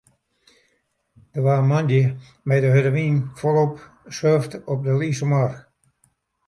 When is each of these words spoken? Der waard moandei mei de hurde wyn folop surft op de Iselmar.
Der 1.33 1.43
waard 1.45 1.67
moandei 1.69 2.05
mei 2.47 2.59
de 2.61 2.69
hurde 2.73 2.91
wyn 2.97 3.17
folop 3.39 3.73
surft 4.17 4.53
op 4.71 4.79
de 4.85 4.93
Iselmar. 5.11 5.53